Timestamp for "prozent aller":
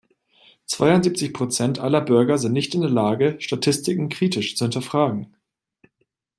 1.31-2.01